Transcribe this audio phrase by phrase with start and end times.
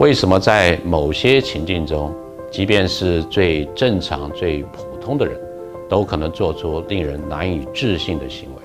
[0.00, 2.10] 为什么在某些情境中，
[2.50, 5.38] 即便是最正常、最普通的人，
[5.90, 8.62] 都可能做出令人难以置信的行为？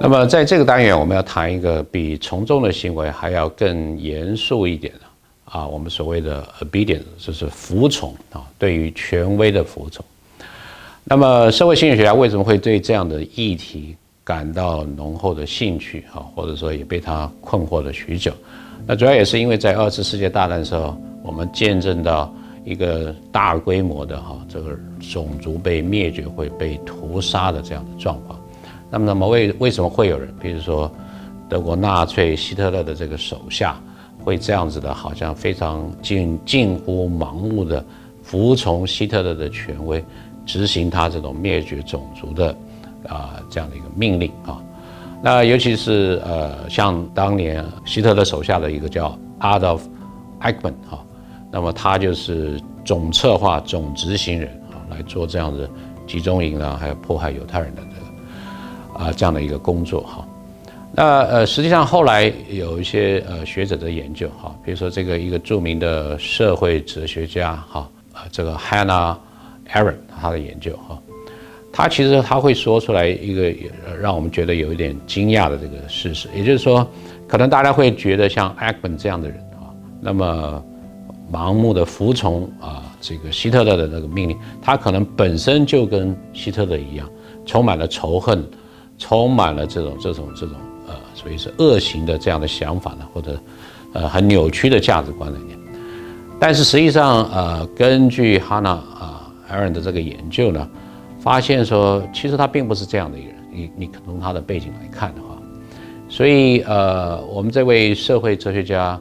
[0.00, 5.00] 那么，在这个单元，我们要谈一个比从众的行为还要更严肃一点的
[5.44, 10.04] 啊，我们所谓的 obedience，就是服从啊，对于权威的服从。
[11.12, 18.32] 那么，社会心理学家为什么会对这样的议题感到浓厚的兴趣啊，或者说也被他困惑了许久？
[18.86, 22.32] 那主要也是因为在二次世界大战的时候，我们见证到
[22.64, 28.38] 一个大规模的哈这个种族被灭绝、会被屠杀的这样的状况。
[28.88, 30.88] 那么，那么为为什么会有人，比如说
[31.48, 33.82] 德国纳粹希特勒的这个手下，
[34.22, 37.84] 会这样子的，好像非常近近乎盲目的
[38.22, 40.04] 服从希特勒的权威，
[40.50, 42.56] 执行他这种灭绝种族的
[43.08, 44.60] 啊这样的一个命令啊？
[45.22, 49.82] 那尤其是呃，像当年希特勒手下的一个叫 Adolf
[50.40, 50.98] Eichmann 哈，
[51.52, 55.70] 那么他就是总策划、总执行人啊，来做这样的
[56.04, 58.10] 集中营啊，还有迫害犹太人的这个。
[58.92, 60.28] 啊，这样的一个工作哈，
[60.92, 69.16] 那呃，实际上后来有一些呃学者的研究哈，比如说这个一个著名的社会哲学家哈，啊，这个 Hannah
[69.72, 70.98] Arendt 他的研究哈，
[71.72, 73.52] 他其实他会说出来一个
[74.00, 76.86] 让我们觉得有一点惊讶的这个事实，也就是说，
[77.26, 80.62] 可能大家会觉得像 a c m a n 这样的人啊，那么
[81.32, 87.08] 盲目的服从啊这个希特勒的那个命令，他可能本身就跟希特勒一样，
[87.44, 88.44] 充满了仇恨。
[89.02, 90.54] 充满了这种这种这种
[90.86, 93.40] 呃，所以是恶行的这样的想法呢，或者
[93.94, 95.58] 呃很扭曲的价值观里面。
[96.38, 99.19] 但是实际上呃，根据哈娜啊
[99.50, 100.68] 艾伦的这个研究呢，
[101.18, 103.36] 发现说其实他并不是这样的一个人。
[103.52, 105.36] 你你从他的背景来看的话，
[106.08, 109.00] 所以呃，我们这位社会哲学家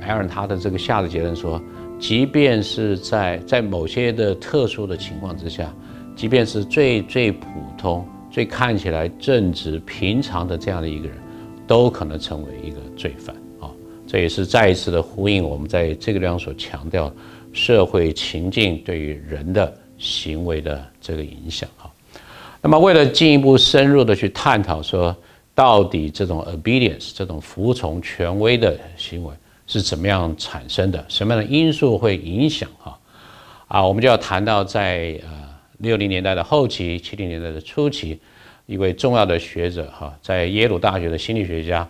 [0.00, 1.62] 艾伦他的这个下的结论说，
[1.98, 5.72] 即便是在在某些的特殊的情况之下，
[6.16, 7.46] 即便是最最普
[7.78, 8.04] 通。
[8.30, 11.16] 最看起来正直平常的这样的一个人，
[11.68, 13.70] 都可能成为一个罪犯啊！
[14.08, 17.14] 这也是再一次的呼应我们在这个地方所强调
[17.52, 21.90] 社会情境对于人的行为的这个影响啊。
[22.60, 25.16] 那么，为了进一步深入的去探讨说，
[25.54, 29.34] 到底这种 obedience 这种服从权威的行为
[29.66, 32.98] 是怎么样产生的，什么样的因素会影响啊？
[33.68, 35.44] 啊，我们就要谈到在呃。
[35.78, 38.18] 六零年代的后期，七零年代的初期，
[38.64, 41.86] 一位重要的学者哈，在耶鲁大学的心理学家，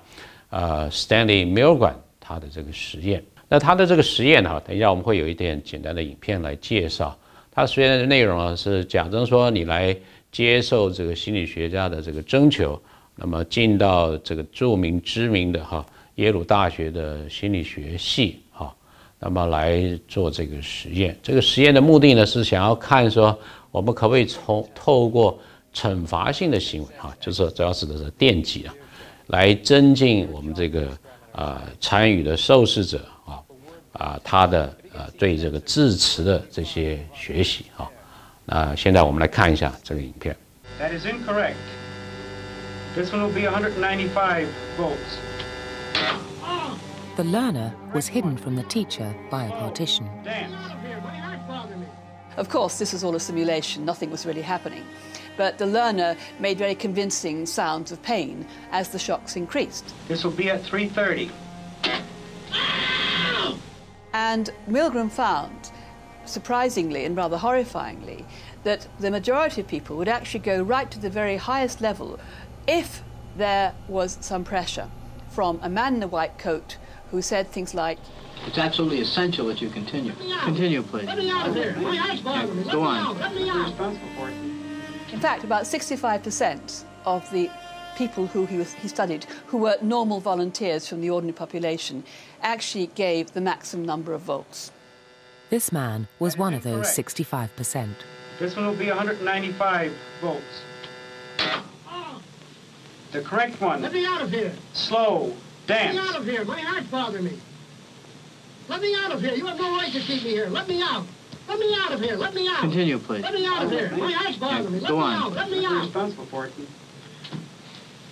[0.48, 3.22] 啊，Stanley Milgram，他的这个实验。
[3.46, 7.16] 那他的这个实验哈，等一下我们会有一点简单的影片来介绍。
[7.54, 9.96] 他实验的内容啊，是假装说你来
[10.32, 12.80] 接受这个心理学家的这个征求，
[13.14, 18.74] 那么进到这个著名知名的哈耶鲁大学的心理学系哈，
[19.18, 21.16] 那么来做这个实验。
[21.22, 23.38] 这个实验的目的呢，是想要看说。
[23.74, 25.36] 我们可不可以从透过
[25.74, 28.72] 惩罚性的行为啊，就是主要指的是电击啊，
[29.26, 30.86] 来增进我们这个
[31.32, 33.42] 啊参与的受试者啊
[33.92, 37.89] 啊他的呃对这个字词的这些学习啊。
[38.45, 40.35] 那现在我们来看一下这个影片。
[40.79, 41.55] That is incorrect.
[42.95, 44.47] This one will be 195
[44.77, 45.29] volts.
[47.15, 50.07] The learner was hidden from the teacher by a partition.
[52.37, 54.85] Of course, this was all a simulation, nothing was really happening.
[55.35, 59.93] But the learner made very convincing sounds of pain as the shocks increased.
[60.07, 61.29] This will be at 3.30.
[64.14, 65.72] And Milgram found,
[66.24, 68.24] surprisingly and rather horrifyingly,
[68.62, 72.20] that the majority of people would actually go right to the very highest level
[72.68, 73.02] if
[73.36, 74.88] there was some pressure
[75.28, 76.76] from a man in a white coat
[77.10, 77.98] who said things like,
[78.46, 80.12] it's absolutely essential that you continue.
[80.44, 81.06] Continue, please.
[81.06, 81.74] Let me out of here.
[81.76, 82.64] My eyes bother me.
[82.70, 83.18] Go on.
[83.18, 83.72] Let me out.
[85.12, 87.50] In fact, about 65% of the
[87.96, 92.04] people who he, was, he studied, who were normal volunteers from the ordinary population,
[92.42, 94.70] actually gave the maximum number of volts.
[95.50, 97.88] This man was one of those 65%.
[98.38, 100.42] This one will be 195 volts.
[103.12, 103.80] The correct one.
[103.80, 104.52] Let me out of here.
[104.72, 105.36] Slow.
[105.66, 105.94] Dance.
[105.94, 106.44] Let me out of here.
[106.44, 107.38] My eyes bother me.
[108.68, 109.34] Let me out of here.
[109.34, 110.48] You have no right to keep me here.
[110.48, 111.06] Let me out.
[111.48, 112.16] Let me out of here.
[112.16, 112.60] Let me out.
[112.60, 113.22] Continue, please.
[113.22, 113.90] Let me out of here.
[113.96, 114.80] My eyes bother me.
[114.80, 115.22] Let Go me on.
[115.22, 115.32] out.
[115.32, 115.84] Let me out.
[115.84, 116.52] responsible for it.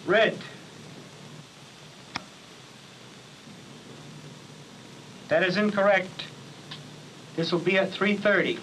[0.07, 0.39] Red.
[5.29, 6.25] That is incorrect.
[7.37, 8.59] This will be at 3.30.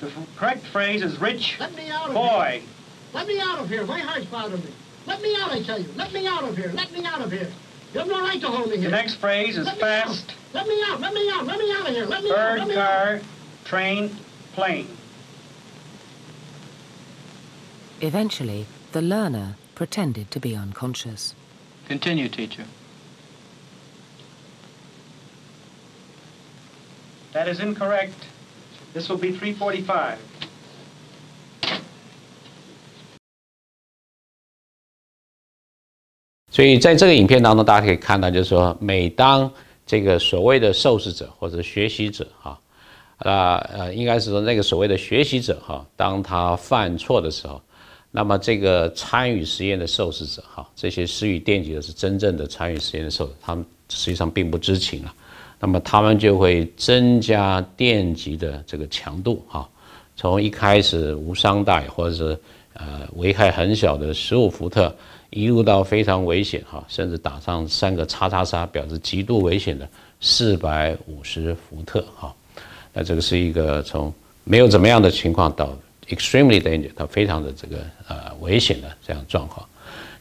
[0.00, 2.60] The correct phrase is rich Let me out of boy.
[2.60, 2.68] here.
[3.12, 3.84] Let me out of here.
[3.84, 4.70] My heart's bothering me.
[5.06, 5.88] Let me out, I tell you.
[5.94, 6.72] Let me out of here.
[6.74, 7.48] Let me out of here.
[7.92, 8.90] You have no right to hold me here.
[8.90, 10.36] The next phrase is Let fast out.
[10.54, 11.00] Let me out.
[11.00, 11.46] Let me out.
[11.46, 12.06] Let me out of here.
[12.06, 12.36] Let me out.
[12.36, 13.20] bird, Let me car,
[13.64, 14.16] train,
[14.54, 14.88] plane.
[18.02, 21.34] Eventually, the learner pretended to be unconscious.
[21.86, 22.64] Continue, teacher.
[27.32, 28.14] That is incorrect.
[28.92, 30.18] This will be 345.
[36.50, 39.48] 所以在这个影片当中，大家可以看到，就是说，每当
[39.86, 42.60] 这个所谓的受试者或者学习者哈，
[43.18, 47.62] 啊呃，应该是说那个所谓的学习者哈，当他犯错的时候，
[48.14, 55.12] 那么这个参与实验的受试者哈，这些施予电击的是真正的参与实验的受者，他们实际上并不知情了，
[55.58, 59.68] 那么他们就会增加电极的这个强度哈，
[60.14, 62.38] 从一开始无伤大雅或者是
[62.74, 64.94] 呃危害很小的十五伏特。
[65.34, 69.88] 一路到非常危险哈，甚至打上三个叉叉叉，表示极度危险的
[70.20, 72.34] 四百五十伏特哈。
[72.92, 74.12] 那这个是一个从
[74.44, 75.74] 没有怎么样的情况到
[76.14, 77.78] extremely danger，它非常的这个
[78.08, 79.66] 呃危险的这样状况。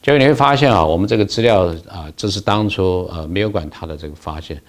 [0.01, 4.61] 结果你会发现啊，我们这个资料啊，这是当初呃没有管他的这个发现，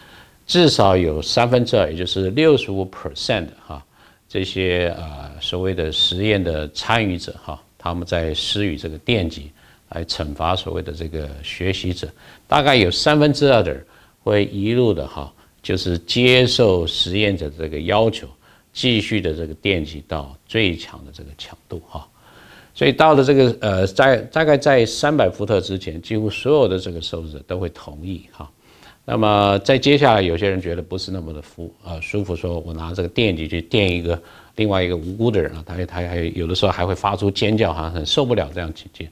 [0.47, 3.83] 至少有三分之二，也就是六十五 percent 哈，
[4.29, 9.51] 这些呃所谓的实验的参与者哈，他们在施予这个电击。
[9.95, 12.09] 来惩罚所谓的这个学习者，
[12.49, 13.85] 大概有三分之二的人
[14.23, 15.31] 会一路的哈，
[15.63, 18.27] 就是接受实验者的这个要求，
[18.73, 22.07] 继续的这个电击到最强的这个强度哈。
[22.75, 28.51] 所以到了这个呃，在大概在三百伏特之前，几乎所有的这个受试者都会同意哈。
[29.05, 34.21] 那么在接下来，有些人觉得不是那么的服呃舒服，说我拿这个电击去电一个
[34.57, 39.09] 另外一个无辜的人啊，他他还有的时候还会发出尖叫，好像很受不了这样情境。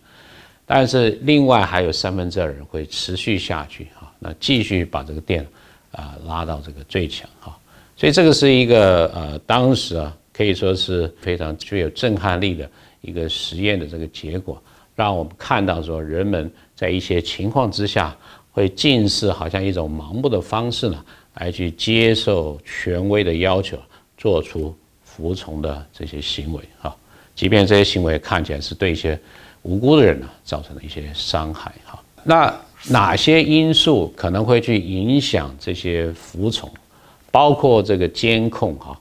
[0.65, 5.45] 但是另外还有三分之二人会持续下去哈，那继续把这个电
[5.91, 7.59] 啊拉到这个最强哈，
[8.01, 12.67] 所以这个是一个呃当时啊可以说是非常具有震撼力的
[13.03, 14.59] 一个实验的这个结果，
[14.97, 18.17] 让我们看到说人们在一些情况之下
[18.53, 21.05] 会近似好像一种盲目的方式呢
[21.35, 23.77] 来去接受权威的要求，
[24.17, 24.75] 做出
[25.05, 26.97] 服从的这些行为哈，
[27.35, 29.21] 即便这些行为看起来是对一些。
[29.63, 32.03] 无辜的人呢，造成了一些伤害哈。
[32.25, 36.67] 那哪些因素可能会去影响这些服从？
[37.31, 39.01] 包括这个监控哈。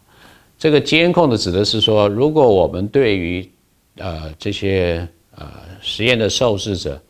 [0.58, 3.50] 这个监控的指的是说，如果我们对于
[3.98, 5.48] 呃这些呃
[5.82, 7.02] 实验的受试者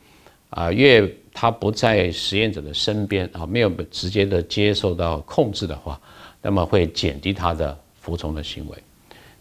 [0.51, 5.99] 啊，越他不在实验者的身边啊，没有直接的接受到控制的话，
[6.41, 8.77] 那么会减低他的服从的行为。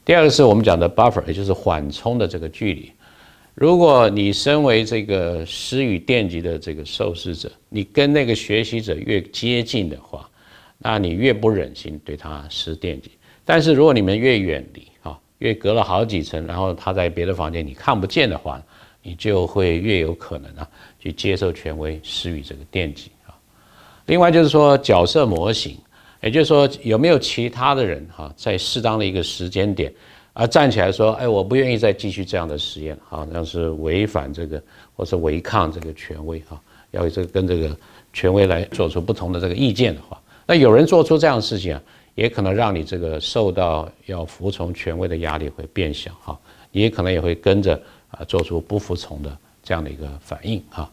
[0.05, 2.91] 第二个是我们讲的 buffer，也就是缓冲的这个距离。
[3.55, 10.31] 如果你身为这个施与电极的这个受试者，你跟那个学习者越接近的话，
[10.79, 13.11] 那你越不忍心对他施电极。
[13.45, 18.63] 但是如果你们越远离啊，越隔了好几层，然后他在别的房间你看不见的话，
[19.03, 23.35] 你就会越有可能啊去接受权威施予这个电极啊。
[24.07, 25.77] 另外就是说角色模型，
[26.21, 29.93] 也就是说有没有其他的人哈，在适当的一个时间点。
[30.35, 34.62] 啊站起来说：“哎，我不愿意再继续这样的实验，好像是违反这个，
[34.95, 36.61] 或是违抗这个权威，哈，
[36.93, 37.76] 要这个跟这个
[38.12, 40.18] 权威来做出不同的这个意见的话，
[40.49, 41.83] 那有人做出这样的事情啊，
[42.14, 46.37] 也可能让你这个受到要服从权威的压力会变小，哈，
[46.73, 50.90] 你也可能也会跟着啊做出不服从的这样的一个反应，哈。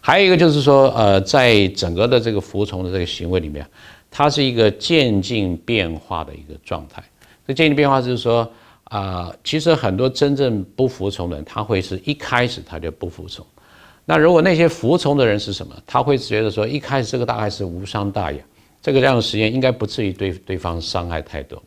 [0.00, 3.64] 还有一个就是说，呃，在整个的这个服从的这个行为里面，
[4.10, 7.04] 它是一个渐进变化的一个状态。
[7.46, 8.50] 这渐进变化就是说。
[8.88, 13.44] 啊，其实很多真正不服从的人，他会是一开始他就不服从。
[14.04, 15.74] 那如果那些服从的人是什么？
[15.84, 18.38] 他会觉得说，一开始这个大概是无伤大雅，
[18.86, 21.60] 这个这样的实验应该不至于对对方伤害太多。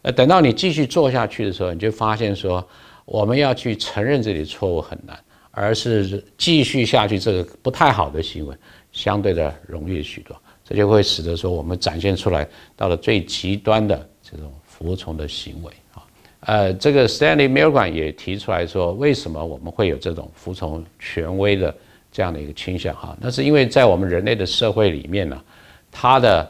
[0.00, 2.64] 那等到你继续做下去的时候，你就发现说，
[3.04, 5.18] 我们要去承认这里错误很难，
[5.50, 8.54] 而是继续下去这个不太好的行为，
[8.92, 10.40] 相对的容易许多。
[10.64, 12.46] 这就会使得说，我们展现出来
[12.76, 16.06] 到了最极端的这种服从的行为啊。
[16.42, 21.74] 呃，这个 Stanley Milgram 也提出来说，为什么我们会有这种服从权威的
[22.12, 22.94] 这样的一个倾向？
[22.94, 25.42] 哈，那是因为在我们人类的社会里面呢，
[25.90, 26.48] 他的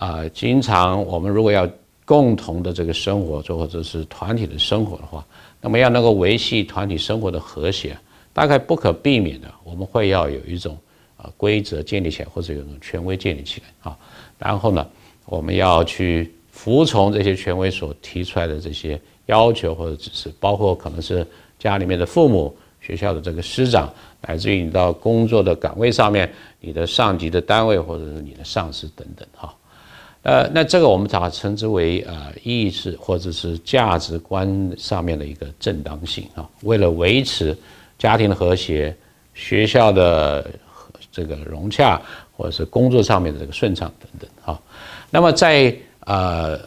[0.00, 1.68] 啊，经常我们如果要
[2.06, 5.22] 共同的这个生活，或者是团体的生活的话，
[5.60, 7.94] 那么要能够维系团体生活的和谐，
[8.32, 10.74] 大概不可避免的，我们会要有一种
[11.18, 13.98] 啊规则建立起来，或者有一种权威建立起来啊。
[14.38, 14.86] 然后呢，
[15.26, 18.98] 我们要去服从这些权威所提出来的这些。
[19.26, 21.24] 要求或者指示，包括可能是
[21.56, 23.88] 家里面的父母、学校的这个师长，
[24.22, 26.28] 乃至于你到工作的岗位上面，
[26.58, 29.54] 你的上级的单位或者是你的上司等等哈。
[30.22, 36.46] 呃，那这个我们把它称之为呃意识或者是价值观上面的一个正当性啊。
[36.62, 37.56] 为了维持
[37.98, 38.94] 家庭的和谐、
[39.32, 40.46] 学校的
[41.10, 42.00] 这个融洽，
[42.36, 44.60] 或者是工作上面的这个顺畅等等哈。
[45.10, 46.60] 那么在呃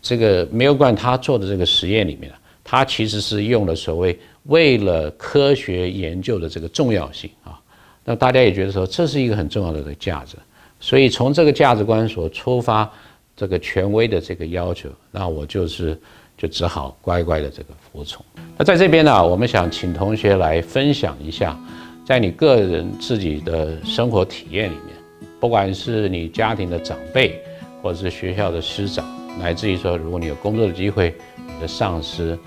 [0.00, 7.60] 这个梅尔冠他做的这个实验里面呢他其实是用了所谓为了科学研究的这个重要性啊。
[8.04, 10.36] 那大家也觉得说这是一个很重要的这个价值。
[10.80, 12.90] 所以从这个价值观所出发，
[13.36, 15.98] 这个权威的这个要求，那我就是
[16.36, 18.24] 就只好乖乖的这个服从。
[18.56, 21.58] 那在这边呢，我们想请同学来分享一下，
[22.04, 24.96] 在你个人自己的生活体验里面，
[25.38, 27.40] 不管是你家庭的长辈，
[27.82, 29.04] 或者是学校的师长，
[29.38, 32.38] 乃至于说如果你有工作的机会，你的上司、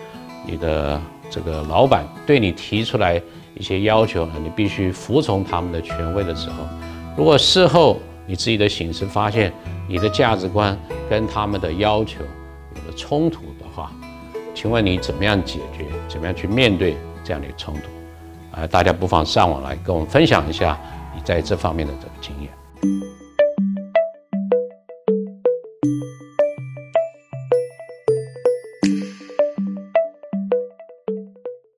[0.45, 0.99] 你的
[1.29, 3.21] 这个老板对你提出来
[3.55, 6.67] 一些要求，你必须服从他们的权威的时候，
[7.15, 9.51] 如果事后，你自己的醒思发现，
[9.87, 10.77] 你的价值观
[11.09, 12.21] 跟他们的要求
[12.75, 13.91] 有了冲突的话，
[14.53, 15.85] 请问你怎么样解决？
[16.07, 17.81] 怎么样去面对这样的一个冲突？
[18.59, 20.79] 啊，大家不妨上网来跟我们分享一下
[21.15, 22.49] 你在这方面的这个经验。